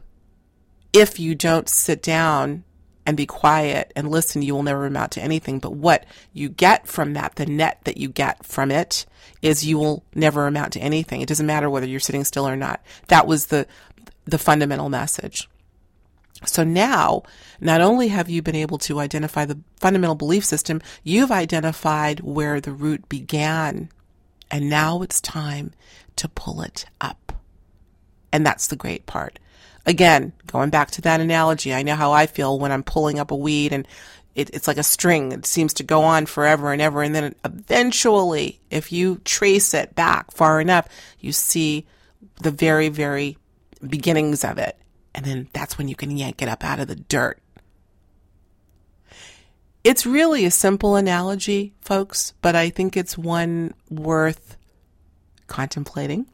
if 0.96 1.20
you 1.20 1.36
don't 1.36 1.68
sit 1.68 2.02
down 2.02 2.64
and 3.06 3.18
be 3.18 3.25
quiet 3.25 3.92
and 3.98 4.10
listen, 4.10 4.42
you 4.42 4.56
will 4.56 4.64
never 4.64 4.86
amount 4.86 5.12
to 5.12 5.22
anything. 5.22 5.60
But 5.60 5.74
what 5.74 6.06
you 6.32 6.48
get 6.48 6.88
from 6.88 7.14
that, 7.14 7.36
the 7.36 7.46
net 7.46 7.82
that 7.84 7.98
you 7.98 8.08
get 8.08 8.46
from 8.46 8.72
it, 8.72 9.06
is 9.42 9.66
you 9.66 9.78
will 9.78 10.06
never 10.16 10.48
amount 10.48 10.72
to 10.74 10.80
anything. 10.80 11.20
It 11.20 11.28
doesn't 11.28 11.46
matter 11.46 11.70
whether 11.70 11.86
you're 11.86 12.00
sitting 12.00 12.24
still 12.24 12.48
or 12.48 12.56
not. 12.56 12.82
That 13.10 13.28
was 13.28 13.48
the 13.48 13.68
the 14.24 14.40
fundamental 14.40 14.90
message. 14.90 15.50
So 16.46 16.64
now, 16.64 17.24
not 17.60 17.82
only 17.82 18.08
have 18.08 18.30
you 18.30 18.42
been 18.42 18.56
able 18.56 18.78
to 18.80 19.00
identify 19.00 19.46
the 19.46 19.60
fundamental 19.80 20.16
belief 20.16 20.46
system, 20.46 20.82
you've 21.04 21.32
identified 21.32 22.22
where 22.22 22.60
the 22.60 22.72
root 22.72 23.08
began. 23.10 23.90
And 24.50 24.70
now 24.70 25.02
it's 25.02 25.22
time 25.22 25.74
to 26.16 26.28
pull 26.30 26.62
it 26.62 26.86
up. 27.02 27.34
And 28.32 28.46
that's 28.46 28.68
the 28.68 28.75
great 28.75 29.06
part. 29.06 29.40
Again, 29.86 30.34
going 30.48 30.70
back 30.72 30.92
to 30.92 31.01
that 31.01 31.22
analogy, 31.22 31.74
I 31.74 31.84
know 31.84 31.96
how 31.96 32.12
I 32.12 32.25
feel 32.25 32.58
when 32.58 32.72
I'm 32.72 32.84
pulling 32.84 33.20
up 33.20 33.32
a 33.32 33.36
weed 33.36 33.72
and 33.72 33.88
it, 34.34 34.50
it's 34.54 34.68
like 34.68 34.77
a 34.77 34.84
string. 34.84 35.32
It 35.32 35.46
seems 35.46 35.74
to 35.75 35.84
go 35.84 36.04
on 36.04 36.25
forever 36.25 36.74
and 36.74 36.82
ever. 36.82 37.01
And 37.01 37.15
then 37.15 37.36
eventually, 37.46 38.60
if 38.70 38.92
you 38.92 39.22
trace 39.24 39.74
it 39.74 39.96
back 39.96 40.32
far 40.32 40.60
enough, 40.60 40.88
you 41.20 41.32
see 41.32 41.86
the 42.42 42.51
very, 42.51 42.89
very 42.89 43.38
beginnings 43.88 44.44
of 44.44 44.58
it. 44.58 44.77
And 45.13 45.25
then 45.25 45.48
that's 45.54 45.77
when 45.77 45.88
you 45.88 45.96
can 45.96 46.18
yank 46.18 46.42
it 46.42 46.50
up 46.50 46.63
out 46.63 46.80
of 46.80 46.88
the 46.88 46.96
dirt. 46.96 47.39
It's 49.86 50.06
really 50.06 50.46
a 50.46 50.51
simple 50.51 50.96
analogy, 50.96 51.74
folks, 51.80 52.34
but 52.42 52.56
I 52.56 52.72
think 52.72 52.98
it's 52.98 53.18
one 53.18 53.74
worth 53.89 54.58
contemplating. 55.48 56.25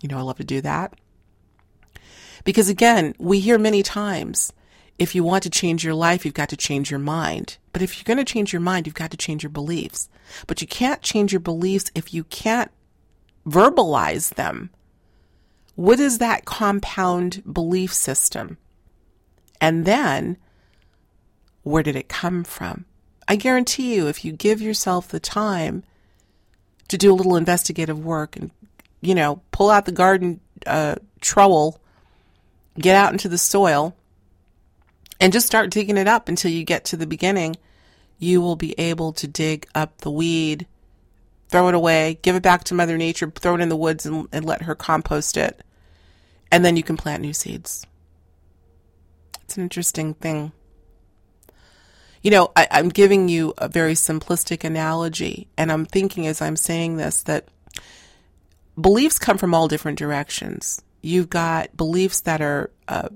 You 0.00 0.08
know, 0.08 0.18
I 0.18 0.22
love 0.22 0.38
to 0.38 0.44
do 0.44 0.62
that. 0.62 0.94
Because 2.44 2.68
again, 2.68 3.14
we 3.18 3.40
hear 3.40 3.58
many 3.58 3.82
times, 3.82 4.52
if 4.98 5.14
you 5.14 5.24
want 5.24 5.42
to 5.42 5.50
change 5.50 5.82
your 5.82 5.94
life, 5.94 6.24
you've 6.24 6.34
got 6.34 6.50
to 6.50 6.56
change 6.56 6.90
your 6.90 7.00
mind. 7.00 7.56
But 7.72 7.82
if 7.82 7.96
you're 7.96 8.14
going 8.14 8.24
to 8.24 8.32
change 8.32 8.52
your 8.52 8.60
mind, 8.60 8.86
you've 8.86 8.94
got 8.94 9.10
to 9.10 9.16
change 9.16 9.42
your 9.42 9.50
beliefs. 9.50 10.08
But 10.46 10.60
you 10.60 10.68
can't 10.68 11.02
change 11.02 11.32
your 11.32 11.40
beliefs 11.40 11.90
if 11.94 12.14
you 12.14 12.24
can't 12.24 12.70
verbalize 13.46 14.34
them. 14.34 14.70
What 15.74 15.98
is 15.98 16.18
that 16.18 16.44
compound 16.44 17.42
belief 17.50 17.92
system? 17.92 18.58
And 19.60 19.84
then, 19.84 20.36
where 21.62 21.82
did 21.82 21.96
it 21.96 22.08
come 22.08 22.44
from? 22.44 22.84
I 23.26 23.36
guarantee 23.36 23.94
you, 23.94 24.06
if 24.06 24.24
you 24.24 24.32
give 24.32 24.60
yourself 24.60 25.08
the 25.08 25.18
time 25.18 25.82
to 26.88 26.98
do 26.98 27.12
a 27.12 27.16
little 27.16 27.36
investigative 27.36 27.98
work 27.98 28.36
and, 28.36 28.50
you 29.00 29.14
know, 29.14 29.40
pull 29.50 29.70
out 29.70 29.86
the 29.86 29.92
garden 29.92 30.40
uh, 30.66 30.96
trowel 31.20 31.80
get 32.78 32.96
out 32.96 33.12
into 33.12 33.28
the 33.28 33.38
soil 33.38 33.96
and 35.20 35.32
just 35.32 35.46
start 35.46 35.70
digging 35.70 35.96
it 35.96 36.08
up 36.08 36.28
until 36.28 36.50
you 36.50 36.64
get 36.64 36.84
to 36.86 36.96
the 36.96 37.06
beginning, 37.06 37.56
you 38.18 38.40
will 38.40 38.56
be 38.56 38.78
able 38.78 39.12
to 39.12 39.26
dig 39.26 39.66
up 39.74 39.98
the 39.98 40.10
weed, 40.10 40.66
throw 41.48 41.68
it 41.68 41.74
away, 41.74 42.18
give 42.22 42.36
it 42.36 42.42
back 42.42 42.64
to 42.64 42.74
Mother 42.74 42.98
Nature, 42.98 43.30
throw 43.30 43.54
it 43.54 43.60
in 43.60 43.68
the 43.68 43.76
woods 43.76 44.06
and, 44.06 44.28
and 44.32 44.44
let 44.44 44.62
her 44.62 44.74
compost 44.74 45.36
it. 45.36 45.62
And 46.50 46.64
then 46.64 46.76
you 46.76 46.82
can 46.82 46.96
plant 46.96 47.22
new 47.22 47.32
seeds. 47.32 47.86
It's 49.42 49.56
an 49.56 49.62
interesting 49.62 50.14
thing. 50.14 50.52
You 52.22 52.30
know, 52.30 52.52
I, 52.56 52.66
I'm 52.70 52.88
giving 52.88 53.28
you 53.28 53.52
a 53.58 53.68
very 53.68 53.92
simplistic 53.94 54.64
analogy, 54.64 55.48
and 55.58 55.70
I'm 55.70 55.84
thinking 55.84 56.26
as 56.26 56.40
I'm 56.40 56.56
saying 56.56 56.96
this 56.96 57.22
that 57.24 57.48
beliefs 58.80 59.18
come 59.18 59.36
from 59.36 59.54
all 59.54 59.68
different 59.68 59.98
directions. 59.98 60.80
You've 61.04 61.28
got 61.28 61.76
beliefs 61.76 62.22
that 62.22 62.40
are 62.40 62.70
uh, 62.88 63.10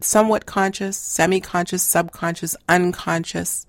somewhat 0.00 0.44
conscious, 0.44 0.96
semi 0.96 1.40
conscious, 1.40 1.84
subconscious, 1.84 2.56
unconscious. 2.68 3.64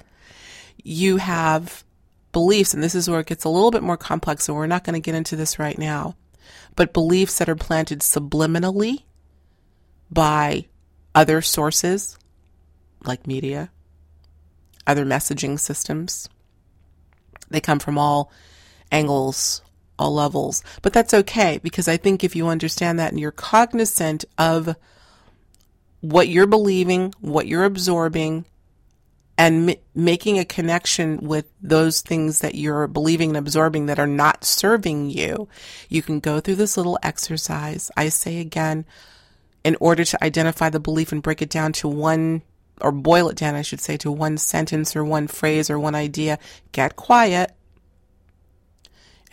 You 0.84 1.18
have 1.18 1.84
beliefs, 2.32 2.74
and 2.74 2.82
this 2.82 2.96
is 2.96 3.08
where 3.08 3.20
it 3.20 3.28
gets 3.28 3.44
a 3.44 3.50
little 3.50 3.70
bit 3.70 3.84
more 3.84 3.96
complex, 3.96 4.46
so 4.46 4.56
we're 4.56 4.66
not 4.66 4.84
going 4.84 4.96
to 4.96 5.06
get 5.06 5.14
into 5.14 5.36
this 5.36 5.60
right 5.60 5.78
now, 5.78 6.16
but 6.76 6.94
beliefs 6.94 7.38
that 7.38 7.48
are 7.48 7.56
planted 7.56 8.00
subliminally 8.00 9.04
by 10.10 10.66
other 11.14 11.44
sources 11.44 12.18
like 13.04 13.28
media, 13.28 13.70
other 14.88 15.06
messaging 15.06 15.60
systems. 15.60 16.28
They 17.52 17.62
come 17.62 17.78
from 17.78 18.00
all 18.00 18.32
angles, 18.92 19.62
all 20.02 20.14
levels. 20.14 20.64
But 20.82 20.94
that's 20.94 21.14
okay 21.14 21.60
because 21.62 21.88
I 21.88 21.98
think 21.98 22.24
if 22.24 22.36
you 22.36 22.48
understand 22.48 23.00
that 23.00 23.12
and 23.12 23.20
you're 23.20 23.32
cognizant 23.32 24.26
of 24.38 24.76
what 26.02 26.28
you're 26.28 26.48
believing, 26.48 27.14
what 27.22 27.48
you're 27.48 27.64
absorbing, 27.64 28.46
and 29.38 29.70
m- 29.70 29.76
making 29.96 30.40
a 30.40 30.46
connection 30.46 31.18
with 31.20 31.46
those 31.62 32.02
things 32.02 32.40
that 32.40 32.56
you're 32.56 32.88
believing 32.88 33.30
and 33.30 33.38
absorbing 33.38 33.86
that 33.86 34.00
are 34.00 34.08
not 34.08 34.44
serving 34.44 35.10
you, 35.10 35.48
you 35.88 36.02
can 36.02 36.20
go 36.20 36.40
through 36.40 36.56
this 36.56 36.78
little 36.78 37.00
exercise. 37.04 37.92
I 37.96 38.10
say 38.10 38.40
again, 38.40 38.86
in 39.64 39.78
order 39.80 40.04
to 40.04 40.24
identify 40.24 40.70
the 40.70 40.80
belief 40.80 41.12
and 41.12 41.22
break 41.22 41.42
it 41.42 41.50
down 41.50 41.74
to 41.74 41.88
one, 41.88 42.42
or 42.82 42.92
boil 42.92 43.30
it 43.30 43.38
down, 43.38 43.54
I 43.54 43.62
should 43.62 43.80
say, 43.80 43.96
to 43.98 44.12
one 44.12 44.38
sentence 44.38 44.96
or 44.96 45.06
one 45.06 45.28
phrase 45.28 45.70
or 45.70 45.80
one 45.80 45.94
idea, 45.94 46.40
get 46.72 46.96
quiet 46.96 47.52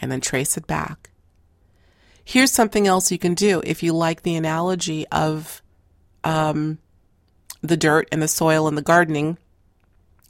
and 0.01 0.11
then 0.11 0.21
trace 0.21 0.57
it 0.57 0.67
back. 0.67 1.11
Here's 2.25 2.53
something 2.53 2.87
else 2.87 3.11
you 3.11 3.19
can 3.19 3.35
do 3.35 3.63
if 3.65 3.83
you 3.83 3.93
like 3.93 4.23
the 4.23 4.37
analogy 4.37 5.07
of 5.09 5.63
um, 6.25 6.79
the 7.63 7.77
dirt 7.77 8.09
and 8.13 8.21
the 8.21 8.29
soil 8.29 8.69
and 8.69 8.77
the 8.77 8.83
gardening. 8.83 9.39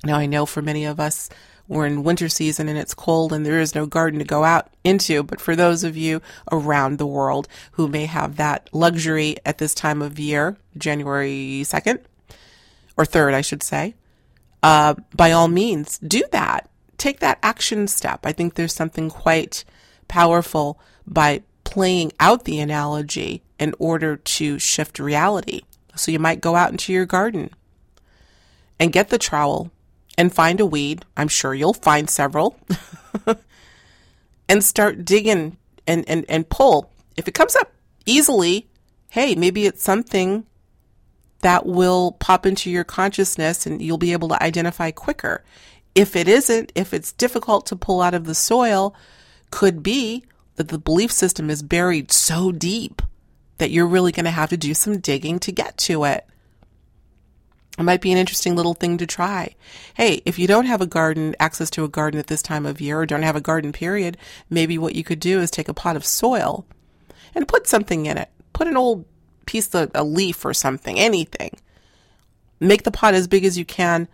Now, 0.05 0.17
I 0.17 0.27
know 0.27 0.47
for 0.47 0.63
many 0.63 0.85
of 0.85 1.01
us, 1.01 1.29
we're 1.67 1.87
in 1.87 2.03
winter 2.03 2.29
season 2.29 2.69
and 2.69 2.79
it's 2.79 2.95
cold 2.95 3.33
and 3.33 3.45
there 3.45 3.61
is 3.61 3.75
no 3.75 3.85
garden 3.85 4.19
to 4.21 4.25
go 4.25 4.43
out 4.43 4.69
into. 4.85 5.23
But 5.23 5.41
for 5.41 5.55
those 5.55 5.85
of 5.85 5.97
you 5.97 6.23
around 6.51 6.97
the 6.97 7.07
world 7.07 7.47
who 7.73 7.89
may 7.89 8.07
have 8.07 8.37
that 8.37 8.71
luxury 8.73 9.37
at 9.45 9.59
this 9.59 9.75
time 9.75 10.01
of 10.01 10.19
year, 10.19 10.57
January 10.79 11.63
2nd 11.65 12.01
or 12.97 13.05
3rd, 13.05 13.35
I 13.35 13.43
should 13.43 13.63
say, 13.63 13.95
uh, 14.63 14.95
by 15.15 15.33
all 15.33 15.49
means, 15.49 15.99
do 15.99 16.23
that 16.33 16.68
take 16.99 17.21
that 17.21 17.39
action 17.43 17.89
step. 17.89 18.21
I 18.25 18.33
think 18.33 18.55
there's 18.55 18.75
something 18.75 19.09
quite 19.09 19.65
powerful 20.09 20.81
by 21.07 21.43
playing 21.65 22.13
out 22.21 22.45
the 22.45 22.61
analogy 22.61 23.43
in 23.59 23.75
order 23.79 24.17
to 24.17 24.59
shift 24.59 24.99
reality. 24.99 25.63
So 25.95 26.11
you 26.11 26.19
might 26.19 26.41
go 26.41 26.55
out 26.55 26.71
into 26.71 26.93
your 26.93 27.07
garden 27.07 27.51
and 28.79 28.93
get 28.93 29.09
the 29.09 29.19
trowel 29.19 29.71
and 30.17 30.35
find 30.35 30.61
a 30.61 30.67
weed. 30.67 31.05
I'm 31.17 31.29
sure 31.29 31.55
you'll 31.55 31.75
find 31.75 32.09
several. 32.09 32.59
and 34.49 34.65
start 34.65 35.05
digging 35.05 35.57
and, 35.87 36.09
and, 36.09 36.25
and 36.29 36.49
pull. 36.49 36.91
If 37.17 37.29
it 37.29 37.35
comes 37.35 37.55
up 37.57 37.73
easily, 38.07 38.69
hey, 39.11 39.35
maybe 39.35 39.67
it's 39.67 39.83
something 39.83 40.47
that 41.41 41.67
will 41.67 42.13
pop 42.13 42.47
into 42.47 42.71
your 42.71 42.85
consciousness 42.85 43.67
and 43.67 43.81
you'll 43.81 43.99
be 43.99 44.13
able 44.13 44.29
to 44.29 44.43
identify 44.43 44.91
quicker. 44.91 45.45
If 45.99 46.15
it 46.15 46.29
isn't, 46.29 46.71
if 46.77 46.95
it's 46.95 47.11
difficult 47.11 47.67
to 47.67 47.75
pull 47.75 48.01
out 48.01 48.15
of 48.15 48.25
the 48.25 48.33
soil, 48.33 48.95
could 49.51 49.83
be 49.83 50.23
that 50.55 50.69
the 50.69 50.79
belief 50.79 51.11
system 51.11 51.51
is 51.51 51.61
buried 51.61 52.13
so 52.13 52.53
deep 52.53 53.03
that 53.57 53.73
you're 53.73 53.85
really 53.85 54.13
going 54.13 54.25
to 54.25 54.31
have 54.31 54.51
to 54.51 54.57
do 54.57 54.75
some 54.75 55.01
digging 55.01 55.41
to 55.41 55.51
get 55.51 55.77
to 55.79 56.05
it. 56.05 56.25
It 57.77 57.83
might 57.83 58.01
be 58.01 58.13
an 58.13 58.19
interesting 58.19 58.55
little 58.55 58.75
thing 58.75 58.97
to 58.99 59.09
try. 59.09 59.57
Hey, 59.95 60.23
if 60.25 60.39
you 60.39 60.47
don't 60.47 60.67
have 60.67 60.81
a 60.81 60.87
garden, 60.87 61.35
access 61.41 61.69
to 61.71 61.83
a 61.83 61.89
garden 61.89 62.21
at 62.21 62.29
this 62.29 62.43
time 62.43 62.65
of 62.65 62.81
year, 62.81 63.01
or 63.01 63.05
don't 63.07 63.25
have 63.25 63.35
a 63.35 63.41
garden 63.41 63.73
period, 63.73 64.17
maybe 64.49 64.79
what 64.79 64.95
you 64.95 65.03
could 65.03 65.19
do 65.19 65.41
is 65.41 65.51
take 65.51 65.69
a 65.69 65.75
pot 65.75 65.97
of 65.97 66.07
soil 66.07 66.65
and 67.35 67.49
put 67.49 67.67
something 67.67 68.07
in 68.07 68.17
it. 68.17 68.29
Put 68.53 68.69
an 68.69 68.77
old 68.77 69.05
piece 69.47 69.75
of 69.75 69.91
a 69.97 70.05
leaf 70.05 70.45
or 70.45 70.55
something, 70.55 70.97
anything. 70.97 71.59
Make 72.61 72.85
the 72.85 72.93
pot 72.93 73.15
as 73.15 73.27
big 73.27 73.45
as 73.45 73.59
you 73.59 73.65
can 73.65 74.07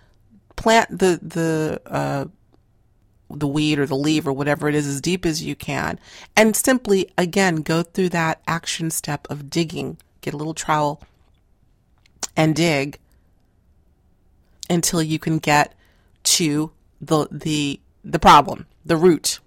plant 0.57 0.99
the 0.99 1.19
the 1.23 1.81
uh, 1.87 2.25
the 3.31 3.49
weed 3.49 3.79
or 3.79 3.87
the 3.87 3.97
leaf 3.97 4.27
or 4.27 4.33
whatever 4.33 4.69
it 4.69 4.75
is 4.75 4.87
as 4.87 5.01
deep 5.01 5.27
as 5.27 5.43
you 5.43 5.55
can, 5.55 5.99
and 6.37 6.55
simply 6.55 7.11
again 7.17 7.57
go 7.57 7.83
through 7.83 8.11
that 8.11 8.41
action 8.47 8.91
step 8.91 9.27
of 9.31 9.51
digging. 9.51 9.99
Get 10.21 10.35
a 10.35 10.39
little 10.39 10.55
trowel 10.55 11.03
and 12.37 12.55
dig 12.57 12.99
until 14.71 15.03
you 15.03 15.19
can 15.19 15.39
get 15.39 15.75
to 16.23 16.73
the 17.01 17.29
the 17.31 17.81
the 18.05 18.19
problem, 18.19 18.67
the 18.85 18.97
root. 18.97 19.41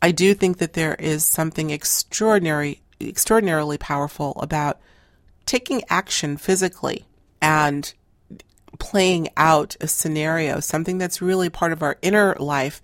I 0.00 0.10
do 0.10 0.34
think 0.34 0.58
that 0.58 0.72
there 0.72 0.96
is 0.96 1.24
something 1.24 1.70
extraordinary 1.70 2.82
extraordinarily 3.00 3.78
powerful 3.78 4.32
about 4.40 4.80
taking 5.46 5.82
action 5.88 6.36
physically 6.36 7.04
and 7.40 7.92
playing 8.82 9.28
out 9.36 9.76
a 9.80 9.86
scenario, 9.86 10.58
something 10.58 10.98
that's 10.98 11.22
really 11.22 11.48
part 11.48 11.72
of 11.72 11.84
our 11.84 11.96
inner 12.02 12.34
life, 12.40 12.82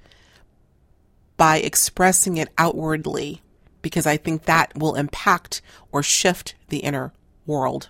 by 1.37 1.57
expressing 1.57 2.37
it 2.37 2.49
outwardly, 2.57 3.43
because 3.83 4.07
I 4.07 4.17
think 4.17 4.45
that 4.45 4.79
will 4.79 4.95
impact 4.95 5.61
or 5.91 6.05
shift 6.05 6.55
the 6.69 6.79
inner 6.79 7.13
world. 7.47 7.89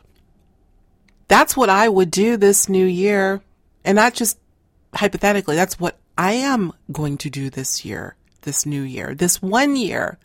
That's 1.29 1.55
what 1.55 1.69
I 1.69 1.91
would 1.91 2.11
do 2.11 2.39
this 2.39 2.67
new 2.67 2.87
year. 2.87 3.43
And 3.85 3.97
not 3.97 4.15
just 4.15 4.39
hypothetically, 4.95 5.57
that's 5.57 5.79
what 5.79 5.99
I 6.17 6.33
am 6.33 6.73
going 6.91 7.19
to 7.19 7.29
do 7.29 7.51
this 7.51 7.85
year, 7.85 8.17
this 8.41 8.65
new 8.65 8.83
year, 8.83 9.15
this 9.15 9.43
one 9.43 9.77
year. 9.77 10.19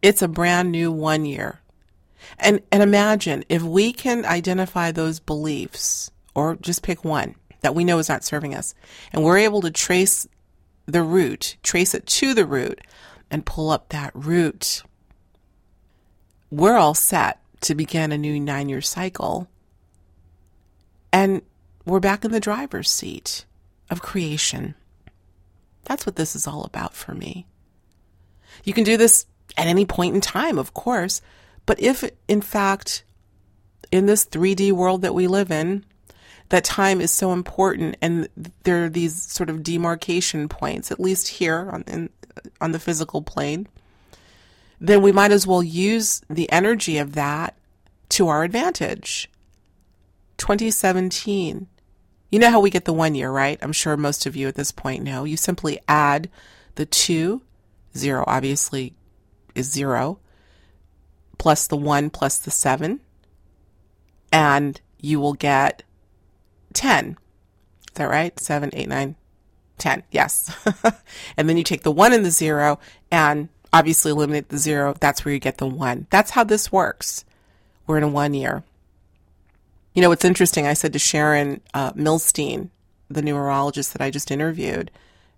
It's 0.00 0.22
a 0.22 0.28
brand 0.28 0.72
new 0.72 0.90
one 0.90 1.26
year. 1.26 1.60
And, 2.38 2.62
and 2.72 2.82
imagine 2.82 3.44
if 3.50 3.62
we 3.62 3.92
can 3.92 4.24
identify 4.24 4.92
those 4.92 5.20
beliefs 5.20 6.10
or 6.40 6.56
just 6.56 6.82
pick 6.82 7.04
one 7.04 7.34
that 7.60 7.74
we 7.74 7.84
know 7.84 7.98
is 7.98 8.08
not 8.08 8.24
serving 8.24 8.54
us 8.54 8.74
and 9.12 9.22
we're 9.22 9.36
able 9.36 9.60
to 9.60 9.70
trace 9.70 10.26
the 10.86 11.02
root, 11.02 11.58
trace 11.62 11.94
it 11.94 12.06
to 12.06 12.32
the 12.32 12.46
root 12.46 12.80
and 13.30 13.44
pull 13.44 13.68
up 13.68 13.90
that 13.90 14.10
root. 14.14 14.82
We're 16.50 16.78
all 16.78 16.94
set 16.94 17.38
to 17.60 17.74
begin 17.74 18.10
a 18.10 18.18
new 18.18 18.40
nine 18.40 18.70
year 18.70 18.80
cycle. 18.80 19.48
And 21.12 21.42
we're 21.84 22.00
back 22.00 22.24
in 22.24 22.32
the 22.32 22.40
driver's 22.40 22.90
seat 22.90 23.44
of 23.90 24.00
creation. 24.00 24.74
That's 25.84 26.06
what 26.06 26.16
this 26.16 26.34
is 26.34 26.46
all 26.46 26.64
about 26.64 26.94
for 26.94 27.14
me. 27.14 27.46
You 28.64 28.72
can 28.72 28.84
do 28.84 28.96
this 28.96 29.26
at 29.58 29.66
any 29.66 29.84
point 29.84 30.14
in 30.14 30.22
time, 30.22 30.58
of 30.58 30.72
course, 30.72 31.20
but 31.66 31.78
if 31.80 32.02
in 32.28 32.40
fact, 32.40 33.04
in 33.92 34.06
this 34.06 34.24
3D 34.24 34.72
world 34.72 35.02
that 35.02 35.14
we 35.14 35.26
live 35.26 35.50
in, 35.50 35.84
that 36.50 36.64
time 36.64 37.00
is 37.00 37.10
so 37.10 37.32
important 37.32 37.96
and 38.02 38.28
there 38.64 38.84
are 38.84 38.88
these 38.88 39.20
sort 39.22 39.48
of 39.48 39.62
demarcation 39.62 40.48
points, 40.48 40.90
at 40.90 41.00
least 41.00 41.28
here 41.28 41.70
on, 41.72 41.84
in, 41.86 42.10
on 42.60 42.72
the 42.72 42.78
physical 42.78 43.22
plane, 43.22 43.66
then 44.80 45.00
we 45.00 45.12
might 45.12 45.32
as 45.32 45.46
well 45.46 45.62
use 45.62 46.22
the 46.28 46.50
energy 46.50 46.98
of 46.98 47.14
that 47.14 47.56
to 48.10 48.28
our 48.28 48.42
advantage. 48.42 49.30
2017. 50.38 51.68
You 52.30 52.38
know 52.38 52.50
how 52.50 52.60
we 52.60 52.70
get 52.70 52.84
the 52.84 52.92
one 52.92 53.14
year, 53.14 53.30
right? 53.30 53.58
I'm 53.62 53.72
sure 53.72 53.96
most 53.96 54.26
of 54.26 54.34
you 54.34 54.48
at 54.48 54.54
this 54.54 54.72
point 54.72 55.04
know. 55.04 55.24
You 55.24 55.36
simply 55.36 55.78
add 55.86 56.30
the 56.74 56.86
two, 56.86 57.42
zero 57.96 58.24
obviously 58.26 58.94
is 59.54 59.70
zero, 59.70 60.18
plus 61.38 61.66
the 61.66 61.76
one 61.76 62.10
plus 62.10 62.38
the 62.38 62.50
seven, 62.50 63.00
and 64.32 64.80
you 64.98 65.20
will 65.20 65.34
get 65.34 65.82
10. 66.72 67.10
Is 67.10 67.16
that 67.94 68.04
right? 68.04 68.38
Seven, 68.38 68.70
eight, 68.72 68.88
nine, 68.88 69.16
10. 69.78 70.04
Yes. 70.10 70.54
and 71.36 71.48
then 71.48 71.56
you 71.56 71.64
take 71.64 71.82
the 71.82 71.90
one 71.90 72.12
and 72.12 72.24
the 72.24 72.30
zero 72.30 72.78
and 73.10 73.48
obviously 73.72 74.12
eliminate 74.12 74.48
the 74.48 74.58
zero. 74.58 74.94
That's 75.00 75.24
where 75.24 75.34
you 75.34 75.40
get 75.40 75.58
the 75.58 75.66
one. 75.66 76.06
That's 76.10 76.30
how 76.30 76.44
this 76.44 76.70
works. 76.70 77.24
We're 77.86 77.98
in 77.98 78.04
a 78.04 78.08
one 78.08 78.34
year. 78.34 78.62
You 79.94 80.02
know, 80.02 80.12
it's 80.12 80.24
interesting. 80.24 80.66
I 80.66 80.74
said 80.74 80.92
to 80.92 80.98
Sharon 80.98 81.60
uh, 81.74 81.92
Milstein, 81.92 82.70
the 83.08 83.22
numerologist 83.22 83.92
that 83.92 84.02
I 84.02 84.10
just 84.10 84.30
interviewed, 84.30 84.90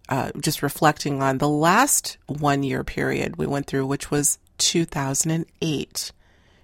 uh, 0.08 0.30
just 0.38 0.62
reflecting 0.62 1.22
on 1.22 1.38
the 1.38 1.48
last 1.48 2.18
one 2.26 2.62
year 2.62 2.84
period 2.84 3.36
we 3.36 3.46
went 3.46 3.66
through, 3.66 3.86
which 3.86 4.10
was 4.10 4.38
2008. 4.58 6.12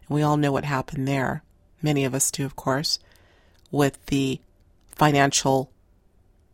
And 0.08 0.14
we 0.14 0.22
all 0.22 0.36
know 0.36 0.52
what 0.52 0.64
happened 0.64 1.08
there. 1.08 1.42
Many 1.80 2.04
of 2.04 2.14
us 2.14 2.30
do, 2.30 2.44
of 2.44 2.56
course, 2.56 2.98
with 3.70 4.04
the 4.06 4.40
financial 4.98 5.72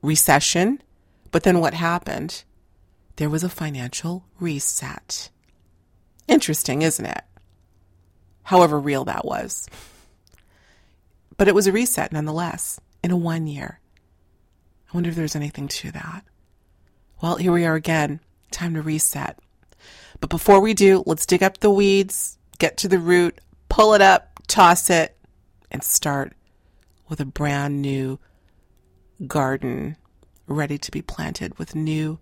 recession. 0.02 0.80
But 1.30 1.42
then 1.42 1.58
what 1.60 1.74
happened? 1.74 2.44
There 3.16 3.30
was 3.30 3.42
a 3.42 3.48
financial 3.48 4.26
reset. 4.38 5.30
Interesting, 6.28 6.82
isn't 6.82 7.04
it? 7.04 7.22
However 8.44 8.78
real 8.78 9.04
that 9.06 9.24
was. 9.24 9.68
But 11.36 11.48
it 11.48 11.54
was 11.54 11.66
a 11.66 11.72
reset 11.72 12.12
nonetheless 12.12 12.80
in 13.02 13.10
a 13.10 13.16
one 13.16 13.46
year. 13.46 13.80
I 14.88 14.96
wonder 14.96 15.10
if 15.10 15.16
there's 15.16 15.36
anything 15.36 15.66
to 15.68 15.90
that. 15.92 16.24
Well, 17.22 17.36
here 17.36 17.52
we 17.52 17.64
are 17.64 17.74
again. 17.74 18.20
Time 18.50 18.74
to 18.74 18.82
reset. 18.82 19.38
But 20.20 20.30
before 20.30 20.60
we 20.60 20.74
do, 20.74 21.02
let's 21.06 21.26
dig 21.26 21.42
up 21.42 21.58
the 21.58 21.70
weeds, 21.70 22.38
get 22.58 22.76
to 22.78 22.88
the 22.88 22.98
root, 22.98 23.40
pull 23.68 23.94
it 23.94 24.00
up, 24.00 24.40
toss 24.46 24.90
it, 24.90 25.16
and 25.70 25.82
start 25.82 26.34
with 27.08 27.20
a 27.20 27.24
brand 27.24 27.82
new 27.82 28.18
garden 29.26 29.96
ready 30.46 30.78
to 30.78 30.90
be 30.90 31.02
planted 31.02 31.58
with 31.58 31.74
new 31.74 32.18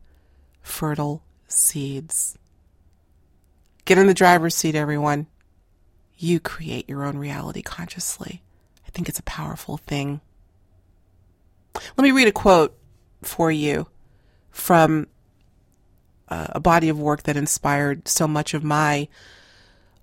fertile 0.61 1.23
seeds. 1.49 2.39
Get 3.85 3.99
in 3.99 4.07
the 4.07 4.15
driver's 4.15 4.55
seat, 4.55 4.75
everyone. 4.75 5.27
You 6.17 6.39
create 6.39 6.89
your 6.89 7.05
own 7.05 7.19
reality 7.19 7.63
consciously. 7.63 8.43
I 8.87 8.91
think 8.91 9.09
it's 9.09 9.19
a 9.19 9.25
powerful 9.25 9.77
thing. 9.77 10.21
Let 11.75 12.05
me 12.05 12.13
read 12.13 12.29
a 12.29 12.33
quote 12.33 12.79
for 13.23 13.51
you 13.51 13.89
from 14.51 15.09
uh, 16.29 16.49
a 16.51 16.61
body 16.61 16.89
of 16.89 17.01
work 17.01 17.25
that 17.25 17.37
inspired 17.37 18.07
so 18.07 18.29
much 18.29 18.55
of 18.55 18.63
my 18.63 19.09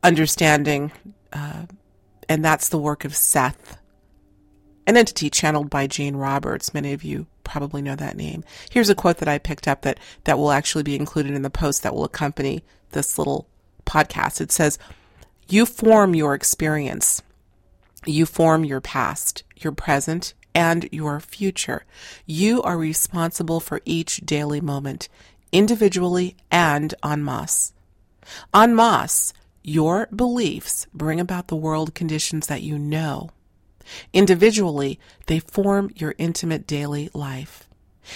understanding, 0.04 0.92
uh, 1.32 1.66
and 2.28 2.44
that's 2.44 2.70
the 2.70 2.78
work 2.78 3.06
of 3.06 3.16
Seth 3.16 3.79
an 4.90 4.98
entity 4.98 5.30
channeled 5.30 5.70
by 5.70 5.86
Jane 5.86 6.16
Roberts. 6.16 6.74
Many 6.74 6.94
of 6.94 7.04
you 7.04 7.28
probably 7.44 7.80
know 7.80 7.96
that 7.96 8.18
name. 8.18 8.44
Here's 8.72 8.90
a 8.90 8.96
quote 8.96 9.18
that 9.18 9.28
I 9.28 9.38
picked 9.38 9.68
up 9.68 9.84
that, 9.84 10.00
that 10.24 10.40
will 10.40 10.52
actually 10.52 10.82
be 10.82 10.96
included 10.96 11.34
in 11.34 11.44
the 11.44 11.52
post 11.52 11.84
that 11.84 11.94
will 11.94 12.06
accompany 12.06 12.64
this 12.90 13.20
little 13.20 13.48
podcast. 13.86 14.42
It 14.42 14.52
says, 14.52 14.80
You 15.48 15.68
form 15.68 16.16
your 16.16 16.34
experience. 16.34 17.22
You 18.04 18.26
form 18.26 18.66
your 18.66 18.82
past, 18.82 19.44
your 19.58 19.74
present, 19.74 20.34
and 20.56 20.90
your 20.92 21.20
future. 21.20 21.86
You 22.26 22.64
are 22.64 22.76
responsible 22.76 23.60
for 23.60 23.82
each 23.86 24.26
daily 24.26 24.60
moment, 24.60 25.08
individually 25.52 26.36
and 26.50 26.96
en 27.04 27.24
masse. 27.24 27.74
En 28.56 28.76
masse, 28.76 29.34
your 29.62 30.08
beliefs 30.08 30.88
bring 30.96 31.20
about 31.20 31.48
the 31.48 31.56
world 31.56 31.94
conditions 31.94 32.48
that 32.48 32.64
you 32.64 32.80
know 32.80 33.30
Individually, 34.14 35.00
they 35.28 35.40
form 35.40 35.92
your 35.96 36.16
intimate 36.18 36.68
daily 36.68 37.10
life. 37.14 37.68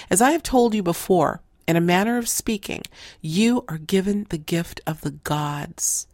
As 0.09 0.21
I 0.21 0.31
have 0.31 0.43
told 0.43 0.73
you 0.73 0.83
before, 0.83 1.41
in 1.67 1.75
a 1.75 1.81
manner 1.81 2.17
of 2.17 2.27
speaking, 2.27 2.83
you 3.21 3.63
are 3.67 3.77
given 3.77 4.27
the 4.29 4.37
gift 4.37 4.81
of 4.85 5.01
the 5.01 5.11
gods. 5.11 6.07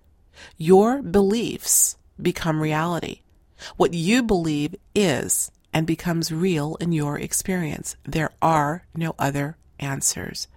Your 0.58 1.02
beliefs 1.02 1.98
become 2.22 2.62
reality. 2.62 3.22
What 3.76 3.94
you 3.94 4.24
believe 4.24 4.76
is 4.96 5.52
and 5.74 5.86
becomes 5.86 6.32
real 6.32 6.76
in 6.80 6.92
your 6.92 7.18
experience. 7.20 7.96
There 8.04 8.32
are 8.42 8.86
no 8.96 9.16
other 9.20 9.58
answers. 9.80 10.48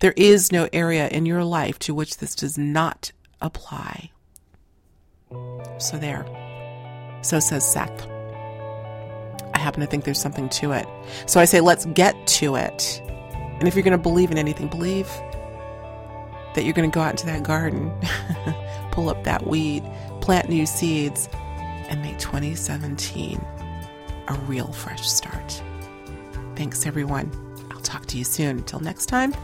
There 0.00 0.14
is 0.16 0.52
no 0.52 0.68
area 0.72 1.08
in 1.08 1.26
your 1.26 1.44
life 1.44 1.78
to 1.80 1.94
which 1.94 2.18
this 2.18 2.34
does 2.34 2.58
not 2.58 3.12
apply. 3.40 4.10
So 5.78 5.96
there. 5.96 6.26
So 7.22 7.40
says 7.40 7.70
Seth. 7.70 8.19
Happen 9.60 9.80
to 9.80 9.86
think 9.86 10.04
there's 10.04 10.20
something 10.20 10.48
to 10.50 10.72
it. 10.72 10.86
So 11.26 11.38
I 11.38 11.44
say, 11.44 11.60
let's 11.60 11.84
get 11.86 12.26
to 12.26 12.56
it. 12.56 13.02
And 13.58 13.68
if 13.68 13.74
you're 13.74 13.84
going 13.84 13.92
to 13.92 13.98
believe 13.98 14.30
in 14.30 14.38
anything, 14.38 14.68
believe 14.68 15.06
that 16.54 16.64
you're 16.64 16.72
going 16.72 16.90
to 16.90 16.94
go 16.94 17.02
out 17.02 17.10
into 17.10 17.26
that 17.26 17.42
garden, 17.42 17.92
pull 18.90 19.08
up 19.08 19.22
that 19.24 19.46
weed, 19.46 19.84
plant 20.20 20.48
new 20.48 20.66
seeds, 20.66 21.28
and 21.88 22.00
make 22.02 22.18
2017 22.18 23.44
a 24.28 24.34
real 24.46 24.72
fresh 24.72 25.08
start. 25.08 25.62
Thanks, 26.56 26.86
everyone. 26.86 27.30
I'll 27.70 27.80
talk 27.80 28.06
to 28.06 28.18
you 28.18 28.24
soon. 28.24 28.58
Until 28.58 28.80
next 28.80 29.06
time, 29.06 29.34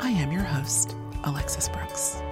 I 0.00 0.10
am 0.10 0.30
your 0.30 0.42
host, 0.42 0.94
Alexis 1.24 1.68
Brooks. 1.68 2.22